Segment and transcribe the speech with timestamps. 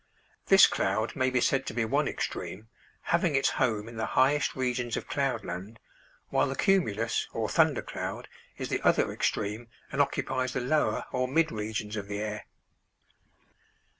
[0.47, 2.69] This cloud may be said to be one extreme,
[3.13, 5.77] having its home in the highest regions of cloud land,
[6.29, 8.27] while the cumulus, or thunder cloud,
[8.57, 12.45] is the other extreme and occupies the lower or mid regions of the air.